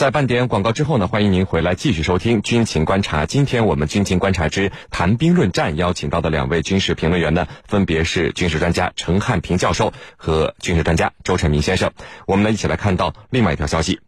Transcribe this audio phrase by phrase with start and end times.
[0.00, 3.26] 在半点广告之后呢，欢迎您回来继续收听军情观察。
[3.26, 11.92] 今天我们军情观察之谈兵论战邀请到的两位军事评论员呢，分别是军事专家陈汉平教授和军事专家周成明先生。
[12.26, 14.00] 我们呢一起来看到另外一条消息：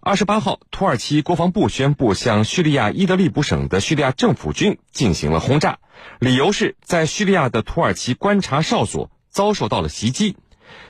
[0.00, 5.76] 二十八号，土耳其国防部宣布向叙利亚伊德利卜省的叙利亚政府军进行了轰炸，
[6.20, 10.36] 理由是在叙利亚的土耳其观察哨所遭受到了袭击。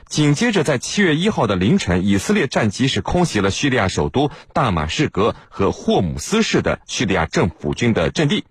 [0.07, 8.45] 紧接着，在七月一号的凌晨，以色列战机是空袭了叙利亚首都大马士革和霍姆斯市的叙利亚政府军的阵地。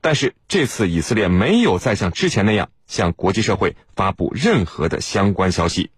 [0.00, 5.90] 但是这次以色列没有再像之前那样向国际社会发布任何的相关消息。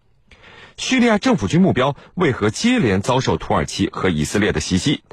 [0.77, 5.05] 叙利亚政府军目标为何接连遭受土耳其和以色列的袭击？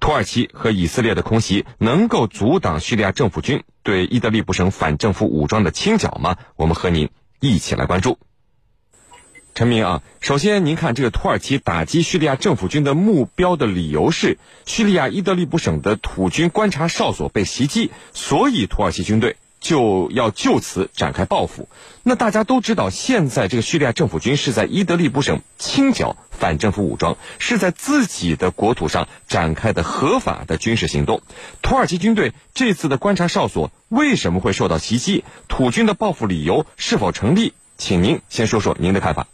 [0.00, 6.36] 土耳其和以色列的空袭能够阻挡叙利亚政府军对伊德利卜省反政府武装的清剿吗？
[6.56, 8.18] 我们和您一起来关注。
[9.54, 21.68] 陈明啊，首先您看这个土耳其打击叙利亚政府军的目标的理由是叙利亚伊德利卜省的土军观察哨所被袭击，所以土耳其军队就要就此展开报复。
[22.02, 31.20] 那大家都知道，现在这个叙利亚政府军是在伊德利卜省清剿反政府武装，是在自己的国土上展开的合法的军事行动。
[31.60, 35.22] 土耳其军队这次的观察哨所为什么会受到袭击？
[35.48, 37.52] 土军的报复理由是否成立？
[37.76, 39.26] 请您先说说您的看法。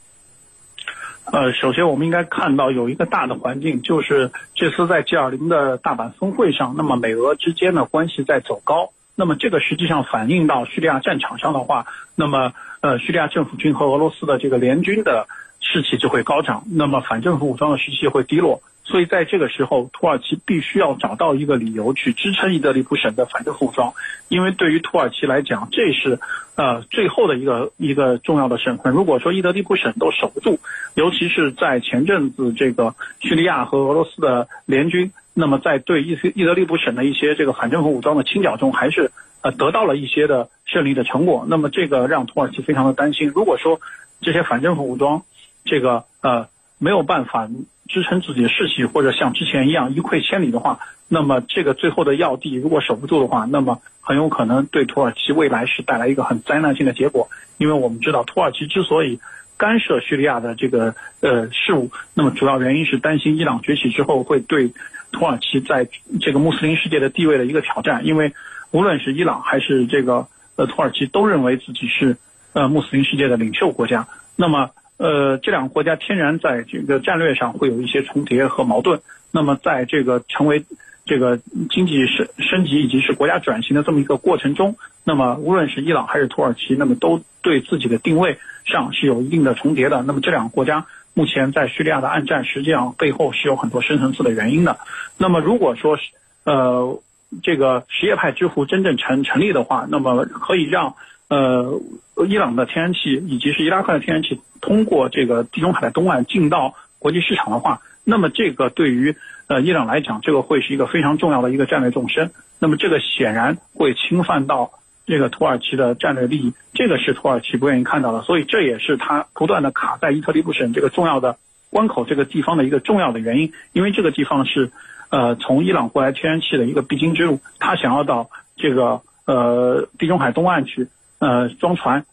[1.32, 8.90] 呃，首先我们应该看到有一个大的环境，就是这次在 G20 的大阪峰会上，那么美俄之间的关系在走高。
[9.16, 15.26] 那么这个实际上反映到叙利亚战场上的话，那么呃，叙利亚政府军和俄罗斯的这个联军的
[15.60, 18.62] 士气就会高涨，那么反政府武装的士气会低落。
[18.88, 23.94] 所以在这个时候，土耳其必须要找到一个理由去支撑伊德利卜省的反政府武装，
[24.28, 26.20] 因为对于土耳其来讲，这是
[26.54, 28.92] 呃最后的一个一个重要的省份。
[28.92, 30.60] 如果说伊德利卜省都守不住，
[30.94, 39.10] 尤其是在前阵子这个叙利亚和俄罗斯的联军，那么在对伊伊德利卜省的一些这个反政府武装的清剿中，还是
[39.42, 41.44] 呃得到了一些的胜利的成果。
[41.48, 43.32] 那么这个让土耳其非常的担心。
[43.34, 43.80] 如果说
[44.20, 45.24] 这些反政府武装
[45.64, 46.46] 这个呃
[46.78, 47.48] 没有办法。
[47.88, 57.28] 支撑自己的士气，或者像之前一样一溃千里的话，那么这个最后的要地如果守不住的话，那么很有可能对土耳其未来是带来一个很灾难性的结果。
[57.58, 59.20] 因为我们知道，土耳其之所以
[59.56, 64.72] 干涉叙利亚的这个呃事务，那么主要原因是担心伊朗崛起之后会对
[65.12, 65.88] 土耳其在
[66.20, 68.04] 这个穆斯林世界的地位的一个挑战。
[68.04, 68.34] 因为
[68.72, 72.18] 无论是伊朗还是这个呃土耳其，都认为自己是
[72.52, 74.06] 呃穆斯林世界的领袖国家。
[74.36, 79.00] 那么呃，这两个国家天然在这个战略上会有一些重叠和矛盾。
[79.30, 80.64] 那么，在这个成为
[81.04, 90.02] 这个经济升升级以及是国家转型的这么一个过程中，那么无论是伊朗还是土耳其，那么都对自己的定位上是有一定的重叠的。
[90.02, 94.78] 那么这两个国家目前在叙利亚的暗战，实际上背后是有很多深层次的原因的。
[95.18, 96.04] 那么如果说是
[96.44, 97.02] 呃
[97.42, 100.94] 这个什叶派之父真正成成立的话，那么可以让。
[101.28, 101.80] 呃，
[102.28, 112.30] 伊朗的天然气以及是伊拉克的天然气通过这个地中海的东岸进到国际市场的话，那么这个对于呃伊朗来讲，这个会是一个非常重要的一个战略纵深。
[112.58, 114.72] 那么这个显然会侵犯到
[115.06, 118.22] 这个土耳其的战略利益，这个是土耳其不愿意看到的。
[118.22, 121.36] 所以这也是他不断的卡在伊特利布省这个重要的
[121.70, 124.72] 关口这个地方的一个重要的原因，因为这个地方是
[125.10, 130.88] 呃从伊朗过来天然气的一个必经之路，他想要到这个呃地中海东岸去。
[131.18, 132.04] 呃，装船，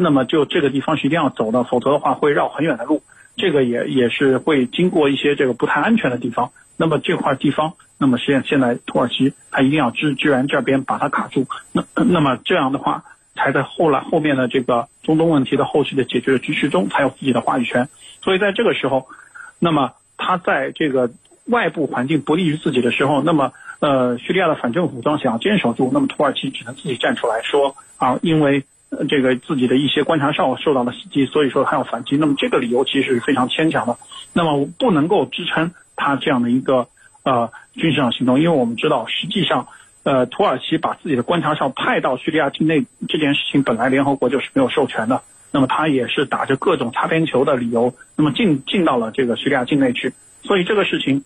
[0.00, 3.02] 那么就这个地方是一定要走的，否则的话会绕很远的路，
[3.36, 6.52] 这个也也是会经过一些这个不太安全的地方。
[6.76, 13.02] 那么这块地方，那么现现在土耳其它一定要支支援这边把它卡住，那那么这样的话，
[13.34, 17.88] 才在后来后面的这个中东问题的后续的解决的局势中才有自己的话语权。
[18.22, 19.08] 所以在这个时候，
[19.58, 21.10] 那么他在这个
[21.46, 27.74] 外部环境不利于自己的时候，那么呃叙利亚的反政府武装想要坚守住，那么土耳其只能自己站出来说。
[27.96, 28.62] 啊，因为
[29.08, 32.16] 这个自己的一些观察哨受到了袭击，所以说他要反击。
[32.16, 33.96] 那么这个理由其实是非常牵强的，
[34.32, 36.88] 那么不能够支撑他这样的一个
[37.22, 38.40] 呃军事上行动。
[38.40, 39.68] 因为我们知道，实际上
[40.04, 45.22] 呃土耳其把自己的观察哨派到叙利亚境内这件事情，本来联合国就是没有授权的。
[45.50, 50.12] 那么他也是打着各种擦边球的理由，那么进进到了这个叙利亚境内去。
[50.42, 51.24] 所以这个事情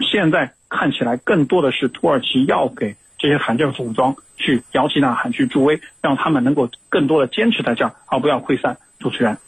[0.00, 4.16] 现在看起来更多的是土耳其要给这些反政府武装。
[4.40, 8.78] 去摇旗呐喊，去助威，让他们能够更多的坚持在这儿，而不要溃散。
[9.00, 9.38] 主持人，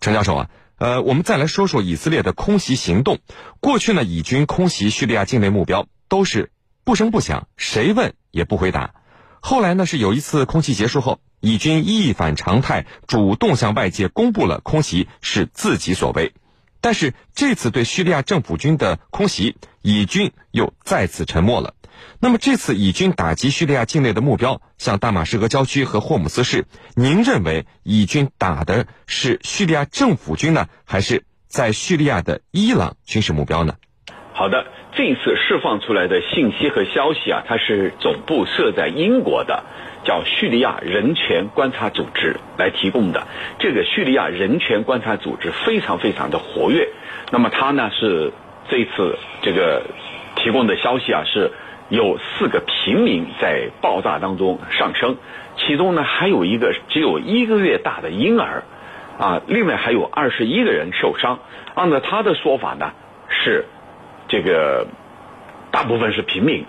[0.00, 3.18] 陈教授啊，呃，我们再来说说以色列的空袭行动。
[3.60, 6.50] 过去呢，以军空袭叙利亚境内目标都是
[6.84, 8.94] 不声不响，谁问也不回答。
[9.40, 16.32] 后来呢，是有一次空袭结束后，以军一反常态，主动向外界公布了空袭是自己所为。
[16.80, 21.74] 但是这次对叙利亚政府军的空袭，以军又再次沉默了。
[22.20, 33.74] 那么这次以军打击叙利亚境内的目标，像大马士革郊区和霍姆斯市，您认为以军打的是叙利亚政府军呢，还是在叙利亚的伊朗军事目标呢？
[34.32, 34.66] 好的，
[34.96, 39.62] 这次释放出来的信息和消息啊，它是总部设在英国的，
[40.04, 43.28] 叫叙利亚人权观察组织来提供的。
[43.60, 46.88] 这个叙利亚人权观察组织非常非常的活跃。
[47.30, 48.32] 那么它呢是
[48.68, 49.86] 这次这个
[50.34, 51.52] 提供的消息啊，是
[51.88, 55.16] 有四个平民在爆炸当中丧生，
[55.56, 58.64] 其中呢还有一个只有一个月大的婴儿，
[59.18, 61.40] 啊，另外还有二十一个人受伤。
[61.74, 62.92] 按照他的说法呢
[63.28, 63.66] 是。
[64.26, 64.86] 这个
[65.70, 66.64] 大部分是平民，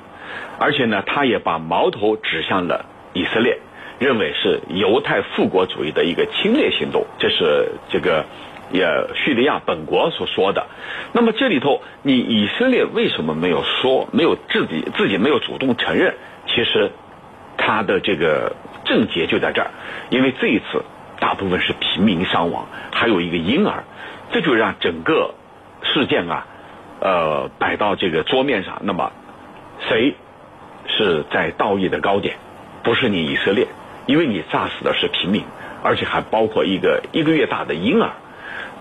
[0.59, 3.59] 而且呢，他也把矛头指向了以色列，
[3.97, 7.05] 认为是犹太复国主义的一个侵略行动。
[7.17, 8.25] 这是这个
[8.71, 10.67] 也叙利亚本国所说的。
[11.13, 16.15] 那么这里头，你以色列为什么没有说，没有自己自己没有主动承认？
[16.47, 16.91] 其实
[17.57, 19.71] 他的这个症结就在这儿，
[20.09, 20.83] 因为这一次
[21.19, 23.83] 大部分是平民伤亡，还有一个婴儿，
[24.31, 25.33] 这就让整个
[25.81, 26.45] 事件啊。
[27.01, 29.11] 呃，摆到这个桌面上，那么
[29.89, 30.15] 谁
[30.87, 32.37] 是在道义的高点？
[32.83, 33.67] 不是你以色列，
[34.05, 35.43] 因为你炸死的是平民，
[35.83, 38.11] 而且还包括一个一个月大的婴儿。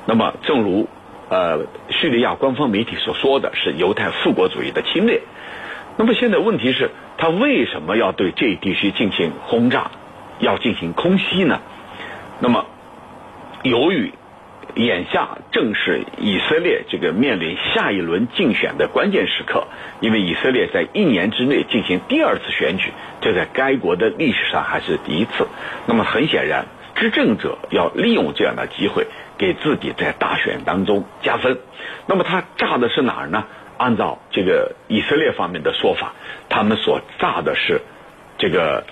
[0.07, 0.89] 那么，正如
[1.29, 5.23] 呃叙利亚官方媒体所说的是犹太复国主义的侵略。
[5.97, 9.91] 那么现在问题是，他为什么要对这一地区进行轰炸，
[10.39, 11.61] 要进行空袭呢？
[12.41, 12.67] 那么，
[13.63, 14.13] 由于。
[14.77, 19.69] 眼下正是以色列这个面临下一轮竞选的关键时刻，
[20.01, 22.91] 因为以色列在一年之内进行第二次选举，
[23.21, 25.47] 这在该国的历史上还是第一次。
[25.87, 29.07] 那么很显然，执政者要利用这样的机会
[29.39, 31.59] 给自己在大选当中加分。
[32.07, 33.45] 那么他炸的是哪儿呢？
[33.77, 36.15] 按照这个以色列方面的说法，
[36.49, 37.81] 他们所炸的是
[38.39, 38.85] 这个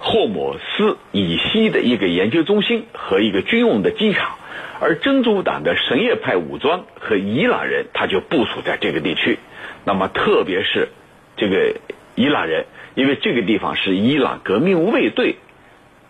[0.00, 4.38] 霍姆斯以西的一个研究中心和一个军用的机场。
[4.80, 9.38] 而真主党的什叶派武装和伊朗人，他就部署在这个地区。
[9.84, 10.88] 那么，特别是
[11.36, 11.76] 这个
[12.16, 12.66] 伊朗人，
[12.96, 15.36] 因为这个地方是伊朗革命卫队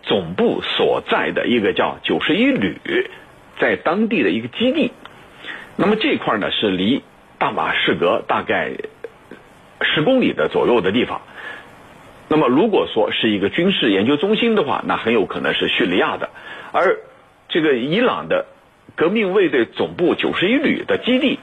[0.03, 2.77] 总部所在的一个叫九十一旅，
[3.59, 4.91] 在当地的一个基地。
[5.75, 7.01] 那么这块呢，是离
[7.39, 8.71] 大马士革大概
[9.81, 11.21] 十公里的左右的地方。
[12.27, 16.29] 那么，如果说是一个军事研究中心的话，那很有可能是叙利亚的。
[16.71, 16.97] 而
[17.49, 18.45] 这个伊朗的。
[18.95, 21.39] 革命卫队总部九十一旅的基地，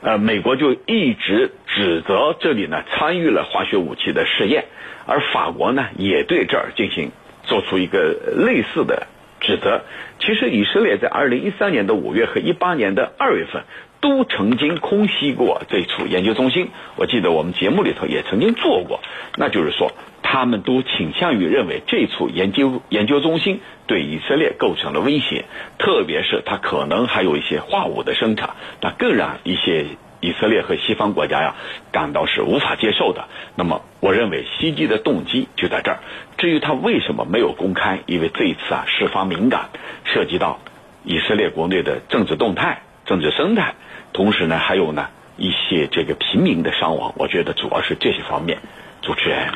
[0.00, 4.64] 呃，美国就一直指责这里呢参与了化学武器的试验，
[5.06, 7.12] 而法国呢也对这儿进行
[7.48, 9.08] 做出一个类似的
[9.40, 9.82] 指责。
[10.20, 13.64] 其实以色列在二零一三年的五月和一八年的二月份
[14.00, 19.00] 都曾经空袭过这处研究中心，我记得我们节目里头也曾经做过，
[19.36, 19.90] 那就是说。
[20.30, 25.46] 他们都倾向于认为这处研究研究中心对以色列构成了威胁，
[25.78, 28.50] 特别是它可能还有一些化武的生产，
[28.82, 29.86] 那更让一些
[30.20, 31.54] 以色列和西方国家呀
[31.92, 33.28] 感到是无法接受的。
[33.54, 35.98] 那么，我认为袭击的动机就在这儿。
[36.36, 39.70] 至于他为什么没有公开，因为这一次啊事发敏感，
[40.04, 40.60] 涉及到
[41.04, 43.74] 以色列国内的政治动态、政治生态，
[44.12, 47.12] 同时呢还有呢一些这个平民的伤亡。
[47.16, 48.58] 我觉得主要是这些方面。
[49.02, 49.48] 主持人。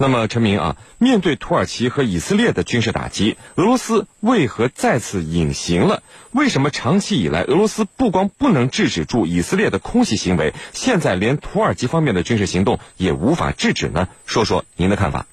[0.00, 6.04] 那么，陈明啊，面对土耳其和以色列的军事打击，俄罗斯为何再次隐形了？
[6.30, 14.06] 为什么长期以来，俄罗斯不光不能制止住以色列的空袭行为，现在连土耳其方面的军事行动也无法制止呢？
[14.24, 15.26] 说说您的看法。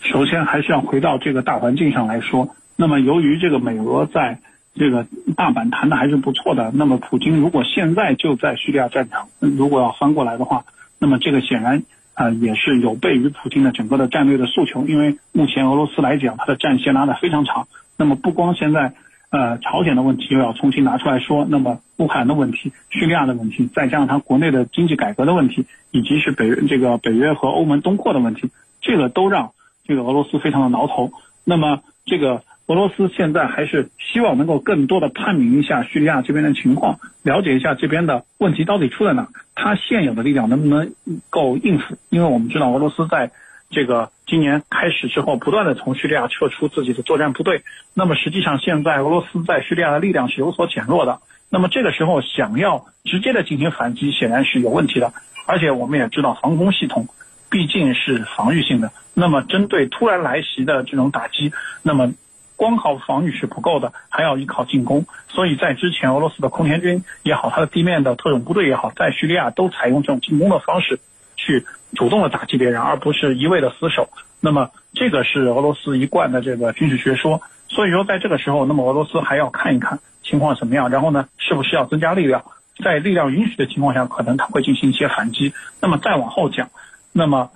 [0.00, 2.56] 首先，还是要回到这个大环境上来说。
[2.74, 4.40] 那么，由于这个美俄在
[4.74, 10.64] 这个大阪谈的还是不错的，那么普京如果现在就在叙利亚战场，如果要翻过来的话，
[10.98, 11.82] 那么这个显然。
[12.16, 17.68] 啊，也是有悖于普京的整个的战略的诉求，因为目前俄罗斯来讲，它的战线拉得非常长。
[17.98, 18.94] 那么不光现在，
[19.28, 29.52] 呃，朝鲜的问题又要重新拿出来说，那么乌克兰的问题、叙利亚的问题，再加上它国内的经济改革的问题，以及是北这个北约和欧盟东扩的问题，这个都让
[29.86, 31.12] 这个俄罗斯非常的挠头。
[31.44, 32.42] 那么这个。
[32.66, 40.92] 俄罗斯现在还是希望能够更多的探明一下叙利亚这边的情况，了解一下这边的问题到底出在哪，他现有的力量能不能
[41.30, 41.96] 够应付？
[42.10, 43.30] 因为我们知道俄罗斯在
[43.70, 47.62] 这个今年开始之后，不断的从叙利亚撤出自己的作战部队，
[47.94, 55.12] 那么实际上现在俄罗斯在叙利亚的力量是有所减弱的，那么这个时候想要直接的进行反击，显然是有问题的，
[55.46, 57.06] 而且我们也知道防空系统
[57.48, 61.52] 毕竟是防御性的，那么针对突然来袭的这种打击，
[61.84, 62.12] 那么。
[62.56, 65.06] 光靠防御是不够的，还要依靠进攻。
[65.28, 70.98] 所以在之前，俄罗斯的空天军也好，它的地面的特种部队也好，在叙利亚都采用这种进攻的方式，
[71.36, 74.08] 去主动的打击别人，而不是一味的死守。
[74.40, 77.42] 那么这个是俄罗斯一贯的这个军事学说。
[77.68, 82.44] 所以说，在这个时候，那么俄罗斯还要看一看情况怎么样，然后呢，是不是要增加力量？
[82.84, 85.52] 在力量允许的情况下，可能他会进行一些反击。
[85.80, 86.70] 那么再往后讲，
[87.12, 87.50] 那么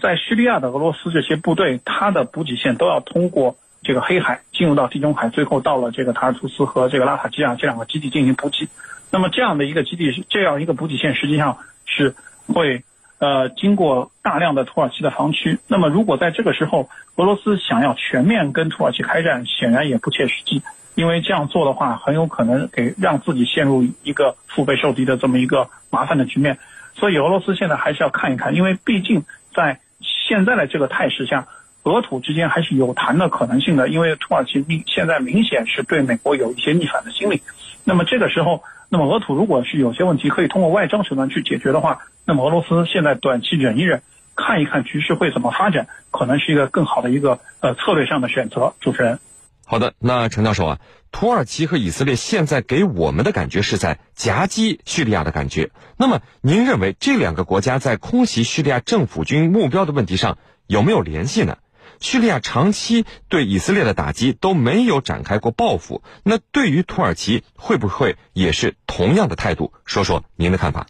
[0.00, 8.68] 在叙利亚的俄罗斯这些部队，它的补给线都要通过这个黑海进入到地中海，最后到了这个塔尔图斯和这个拉塔基亚这两个基地进行补给。
[9.10, 12.14] 那么这样的一个基地，这样一个补给线，实际上是
[12.46, 12.84] 会
[13.18, 15.58] 呃经过大量的土耳其的防区。
[15.66, 20.62] 那么如果在这个时候，俄罗斯想要全面跟土耳其开战，显然也不切实际。
[20.96, 26.58] 因为这样做的话，很有可能给让自己陷入一个腹背受敌的这么一个麻烦的局面，
[26.94, 31.46] 所以俄罗斯现在还是要看一看，因为毕竟在现在的这个态势下，
[31.82, 37.42] 俄土之间还是有谈的可能性的，因为土耳其明现在明显是对美国有一些逆反的心理，
[37.84, 44.02] 那么这个时候，那么俄土如果是有些问题可以通过外交手段去解决的话，那么俄罗斯现在短期忍一忍，
[44.36, 48.74] 看一看局势会怎么发展，可能是一个更好的一个呃策略上的选择。
[48.80, 49.18] 主持人。
[49.64, 50.78] 好的，那陈教授啊，
[51.12, 55.70] 土耳其和以色列现在给我们的感觉是在夹击叙利亚的感觉。
[55.96, 61.56] 那么，您认为这两个国家在空袭叙利亚政府军目标的问题上有没有联系呢？
[62.00, 69.72] 叙利亚长期对以色列的打击都没有展开过报复，那对于土耳其会不会也是同样的态度？
[69.84, 70.86] 说说您的看法。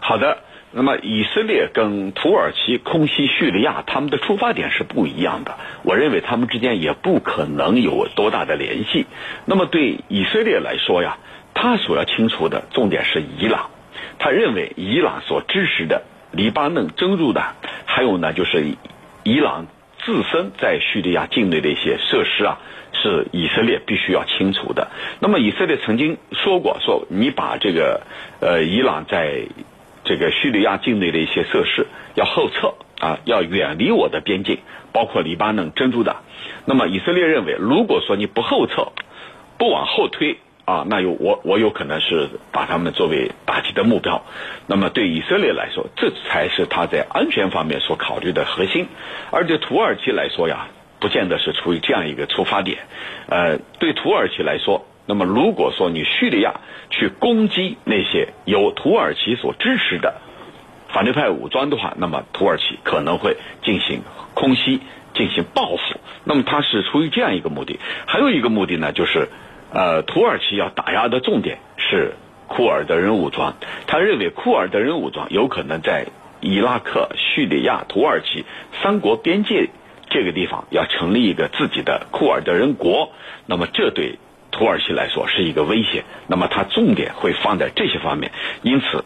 [0.00, 0.42] 好的。
[0.72, 5.56] 那么，以色列跟土耳其空袭叙利亚，他们的出发点是不一样的。
[5.84, 9.06] 我认为他们之间也不可能有多大的联系。
[9.46, 11.16] 那么，对以色列来说呀，
[11.54, 13.70] 他所要清除的重点是伊朗。
[14.18, 17.54] 他认为伊朗所支持的黎巴嫩真主党，
[17.86, 18.76] 还有呢，就是
[19.22, 19.68] 伊朗
[20.06, 22.58] 自身在叙利亚境内的一些设施啊，
[22.92, 24.92] 是以色列必须要清除的。
[25.18, 28.02] 那么，以色列曾经说过，说你把这个
[28.40, 29.48] 呃伊朗在
[30.04, 34.60] 这个叙利亚境内的一些设施要后撤啊，要远离我的边境，
[34.92, 36.22] 包括黎巴嫩、珍珠党。
[36.64, 38.92] 那么以色列认为，如果说你不后撤，
[39.58, 44.22] 不往后推啊，那有我我有可能是把他们作为打击的目标。
[44.66, 48.88] 那么对以色列来说，这才是他在安全方面所考虑的核心。
[49.30, 50.66] 而对土耳其来说呀，
[51.00, 52.80] 不见得是出于这样一个出发点。
[53.28, 54.84] 呃，对土耳其来说。
[55.08, 56.54] 那么，如果说你叙利亚
[56.90, 60.20] 去攻击那些由土耳其所支持的
[60.88, 64.02] 反对派武装的话，那么土耳其可能会进行
[64.34, 64.80] 空袭，
[65.14, 66.00] 进行报复。
[66.24, 67.78] 那么，它是出于这样一个目的。
[68.04, 69.28] 还有一个目的呢，就是
[69.76, 72.14] 呃，土耳其要打压的重点是
[72.48, 73.56] 库尔德人武装。
[73.86, 76.06] 他认为库尔德人武装有可能在
[76.40, 78.46] 伊拉克、叙利亚、土耳其
[78.82, 79.68] 三国边界
[80.08, 83.12] 这个地方要成立一个自己的库尔德人国。
[83.44, 84.18] 那么，这对
[84.50, 89.04] 土耳其来说是一个威胁，那么它重点会放在这些方面，因此，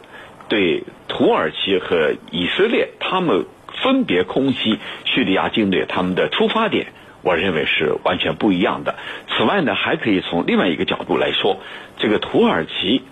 [0.48, 3.44] 对土耳其和以色列他们
[3.82, 8.96] 分别空袭叙利亚境内，他们的出发点，我认为是完全不一样的。
[9.28, 11.58] 此外呢，还可以从另外一个角度来说，
[11.98, 13.02] 这个土耳其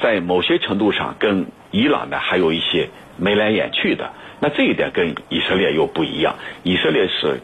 [0.00, 7.40] 在某些程度上跟伊朗呢还有一些眉来眼去的，那这一点跟以色列又不一样，以色列是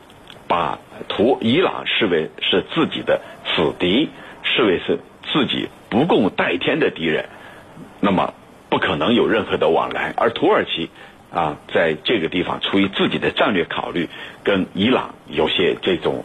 [0.49, 4.09] 把土伊朗视为是自己的死敌。
[4.43, 4.99] 视为是
[5.33, 7.27] 自己不共戴天的敌人，
[8.01, 8.33] 那么
[8.71, 10.15] 不可能有任何的往来。
[10.17, 10.89] 而土耳其
[11.33, 14.09] 啊，在这个地方出于自己的战略考虑，
[14.43, 16.25] 跟伊朗有些这种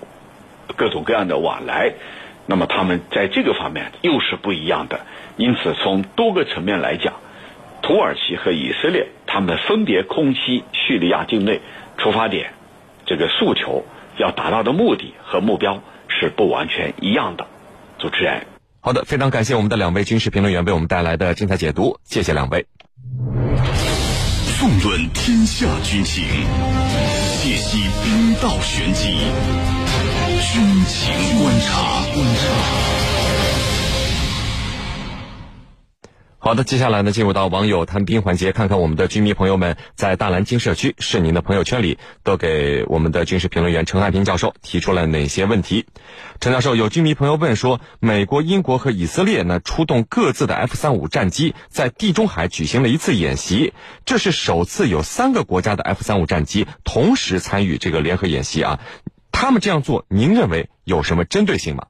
[0.76, 1.94] 各种各样的往来，
[2.48, 5.02] 那么他们在这个方面又是不一样的。
[5.38, 7.14] 因此，从多个层面来讲，
[7.82, 11.62] 土耳其和以色列他们分别空袭叙利亚境内，
[11.98, 12.54] 出发点、
[13.06, 13.86] 这个诉求
[14.18, 17.46] 要达到的目的和目标是不完全一样的。
[18.00, 18.46] 主持人，
[18.82, 22.66] 好的，非常感谢我们的两位军事评论员为我们带来的精彩解读，谢谢两位。
[24.66, 26.24] 纵论天下军情，
[27.44, 29.04] 解析兵道玄机，
[30.42, 32.04] 军情观察。
[32.12, 33.15] 观察。
[36.46, 45.88] 好的，接下来呢，进入到网友谈兵环节，看看我们的军迷朋友们在大蓝鲸社区是您的朋友圈里，都给我们的军事评论员陈汉平教授提出了哪些问题？
[46.40, 53.74] 陈教授，有军迷朋友问说，美国、英国和以色列呢，出动各自的 F 三五战机，在地中海举行了一次演习，
[54.06, 58.80] 这是首次有三个国家的 F 三五战机同时参与这个联合演习啊，
[59.32, 61.88] 他们这样做，您认为有什么针对性吗？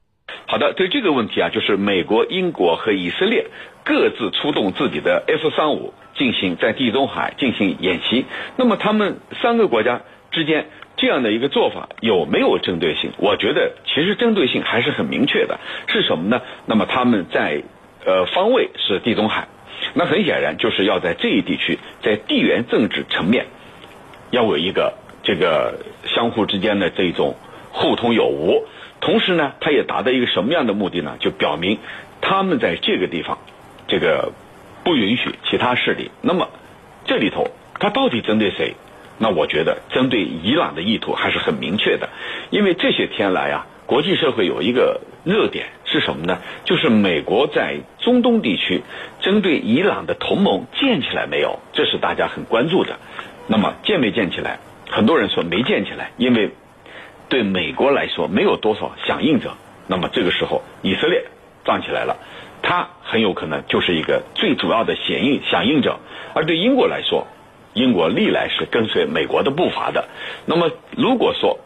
[0.48, 3.50] 好的，对这个问题啊，就是美国、英国和以色列。
[3.86, 8.26] 各自出动自己的 F 三五进行在地中海进行演习。
[8.56, 10.00] 那么他们三个国家
[10.32, 10.66] 之间
[10.96, 13.12] 这样的一个做法有没有针对性？
[13.18, 15.60] 我觉得其实针对性还是很明确的。
[15.86, 16.42] 是什么呢？
[16.66, 17.62] 那么他们在
[18.04, 19.46] 呃方位是地中海，
[19.94, 23.46] 那很显然就是要在这一地区，在地缘政治层面
[24.32, 27.36] 要有一个这个相互之间的这种
[27.70, 28.66] 互通有无。
[29.00, 31.16] 同时呢，他也达到一个什么样的目的呢？
[31.20, 31.78] 就表明
[32.20, 33.38] 他们在这个地方
[33.86, 34.32] 这个
[34.84, 36.10] 不允许其他势力。
[36.22, 36.48] 那么
[37.04, 38.74] 这里头他到底针对谁？
[39.18, 42.10] 那我觉得针对伊朗的意图还是很明确的，
[42.50, 46.42] 因为这些天来啊，国际社会有一个热点是什么呢？
[46.64, 48.82] 就是美国在中东地区
[49.20, 51.60] 针对伊朗的同盟建起来没有？
[51.72, 52.98] 这是大家很关注的。
[53.46, 54.58] 那么建没建起来？
[54.90, 56.50] 很多人说没建起来，因为
[57.30, 59.54] 对美国来说没有多少响应者。
[59.86, 61.24] 那么这个时候以色列
[61.64, 62.18] 站起来了，
[62.62, 65.98] 它很有可能就是一个最主要的响应响应者。
[66.34, 67.26] 而对英国来说，
[67.74, 70.08] 英国历来是跟随美国的步伐的。
[70.46, 71.58] 那么，如果说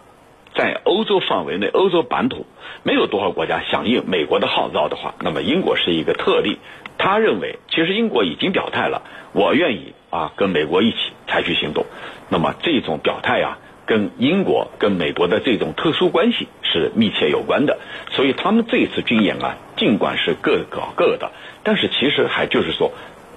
[0.55, 2.47] 在欧洲范围内、欧洲版图
[2.83, 6.59] 没有多少国家响应美国的号召的话，那么英国是一个特例。
[6.99, 11.87] 他认为，其实英国已经表态了，我愿意啊跟美国一起采取行动。
[12.29, 17.79] 那么这种表态啊，跟英国跟美国的这种特殊关系是密切有关的。
[18.11, 21.33] 所以他们这次军演啊，尽管是各搞各的，
[21.65, 22.93] 但是其实还就是说。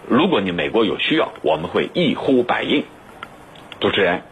[0.09, 2.83] 如果你美国有需要，我们会一呼百应。
[3.79, 4.23] 主持人，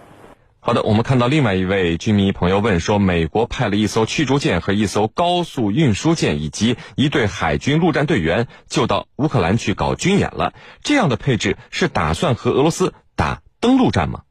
[0.59, 10.51] 好的，我们看到另外一位军迷朋友问说，美国派了一艘驱逐舰和一艘高速运输舰以及一队海军陆战队员就到乌克兰去搞军演了，
[10.83, 14.23] 这样的配置是打算和俄罗斯打登陆战吗？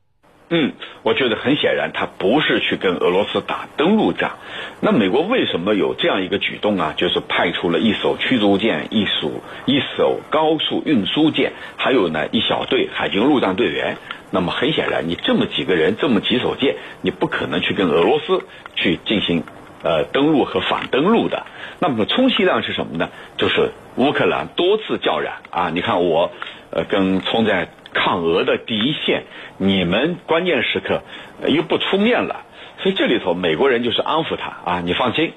[0.53, 0.73] 嗯，
[1.05, 4.33] 我觉得很显然，他不是去跟俄罗斯打登陆战。
[4.81, 6.93] 那美国为什么有这样一个举动啊？
[6.97, 9.31] 就是派出了一艘驱逐舰、一艘
[9.67, 13.97] 一艘高速运输舰，还有呢一小队海军陆战队员。
[14.33, 19.45] 那么很显然，你这么几个人，这么几艘舰，你不可能去跟俄罗斯去进行
[19.85, 21.47] 呃登陆和反登陆的。
[21.79, 23.11] 那么充其量是什么呢？
[23.37, 26.33] 就是乌克兰多次叫嚷啊，你看我
[26.73, 27.69] 呃跟冲在。
[27.93, 29.25] 抗俄的第一线，
[29.59, 31.03] 你们关键时刻
[31.47, 32.45] 又不出面了，
[32.79, 35.33] 所以这里头美国人就是安抚他啊，你放心，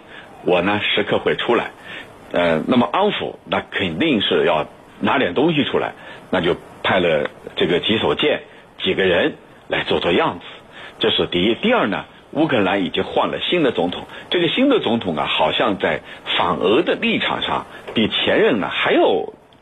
[0.46, 1.72] 我呢时刻会出来。
[2.32, 4.68] 呃，那么安抚那肯定是要
[5.00, 5.94] 拿点东西出来，
[6.32, 8.42] 那就派了这个几艘舰、
[8.82, 9.36] 几个人
[9.68, 10.46] 来做做样子。
[11.00, 11.56] 这是第一。
[11.56, 16.02] 第二呢，乌克兰已经换了新的总统，这个新的总统啊，好像在
[16.38, 19.02] 反俄的立场上比前任呢还要。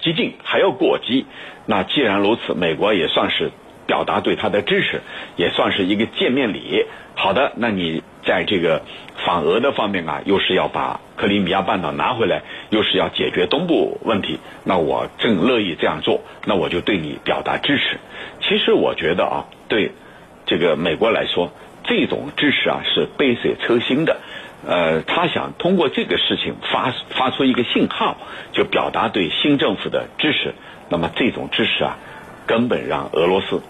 [0.02, 1.26] 激进还要过激，
[1.66, 3.52] 那既然如此，美国也算是
[3.86, 5.02] 表达对他的支持，
[5.36, 6.86] 也算是一个见面礼。
[7.16, 8.82] 好的，那你在这个
[9.26, 18.00] 反俄的方面啊，又是要把克里米亚半岛拿回来，又是要解决东部问题，那我正乐意这样做，那我就对你表达支持。
[18.42, 19.92] 其实我觉得啊，对
[20.46, 21.52] 这个美国来说，
[21.84, 24.18] 这种支持啊是杯水车薪的。
[24.68, 28.18] 呃，他想通过这个事情发发出一个信号，
[28.52, 30.54] 就表达对新政府的支持。
[30.90, 31.98] 那么这种支持啊，
[32.46, 33.62] 根本让俄罗斯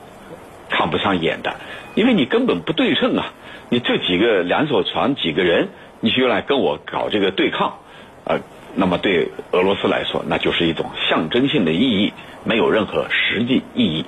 [0.69, 1.55] 看不上眼的，
[1.95, 3.33] 因为你根本不对称啊！
[3.69, 7.77] 你这几个两艘船几个人，你就来跟我搞这个对抗，
[8.25, 8.39] 呃，
[8.75, 12.11] 那么对俄罗斯来说，那就是一种象征性的意义，
[12.43, 14.05] 没有任何实际意义。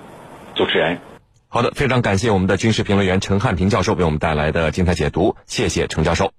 [0.55, 0.99] 主持人，
[1.47, 6.31] 好的，非常感谢我们的军事评论员陈汉平教授为我们带来的精彩解读，谢谢陈教授。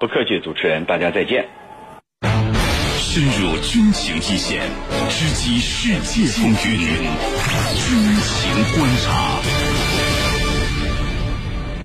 [0.00, 1.46] 不客气，主持人，大家再见。
[2.96, 4.62] 深入军情一线，
[5.10, 6.56] 直击世界风云，
[7.76, 9.40] 军情观察。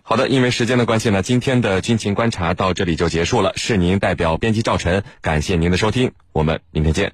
[0.02, 3.52] 好的，因为时间的关系呢，今天的军情观察到这里就结束了。
[3.58, 7.12] 是您代表编辑赵晨，感谢您的收听，我们明天见。